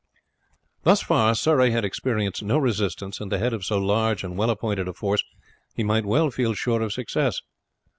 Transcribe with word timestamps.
Thus 0.81 1.03
far 1.03 1.35
Surrey 1.35 1.69
had 1.69 1.85
experienced 1.85 2.41
no 2.41 2.57
resistance, 2.57 3.21
and 3.21 3.31
at 3.31 3.35
the 3.37 3.43
head 3.43 3.53
of 3.53 3.63
so 3.63 3.77
large 3.77 4.23
and 4.23 4.35
well 4.35 4.49
appointed 4.49 4.87
a 4.87 4.93
force 4.93 5.23
he 5.75 5.83
might 5.83 6.07
well 6.07 6.31
feel 6.31 6.55
sure 6.55 6.81
of 6.81 6.91
success. 6.91 7.39